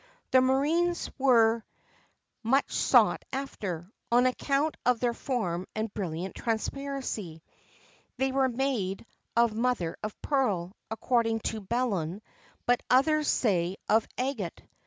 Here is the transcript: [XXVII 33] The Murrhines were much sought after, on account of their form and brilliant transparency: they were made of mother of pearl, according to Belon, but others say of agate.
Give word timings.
[XXVII 0.01 0.31
33] 0.31 0.31
The 0.47 0.53
Murrhines 0.53 1.11
were 1.19 1.63
much 2.41 2.71
sought 2.73 3.23
after, 3.31 3.91
on 4.11 4.25
account 4.25 4.75
of 4.83 4.99
their 4.99 5.13
form 5.13 5.67
and 5.75 5.93
brilliant 5.93 6.33
transparency: 6.33 7.43
they 8.17 8.31
were 8.31 8.49
made 8.49 9.05
of 9.35 9.53
mother 9.53 9.95
of 10.01 10.19
pearl, 10.23 10.75
according 10.89 11.41
to 11.41 11.61
Belon, 11.61 12.23
but 12.65 12.81
others 12.89 13.27
say 13.27 13.77
of 13.89 14.07
agate. 14.17 14.63